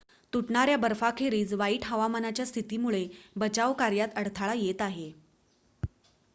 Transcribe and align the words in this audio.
तुटणाऱ्या 0.33 0.77
बर्फाखेरीज 0.77 1.53
वाईट 1.53 1.83
हवामानाच्या 1.85 2.45
स्थितीमुळे 2.45 3.05
बचाव 3.35 3.73
कार्यात 3.73 4.17
अडथळा 4.17 4.53
येत 4.53 4.81
आहे 4.81 5.11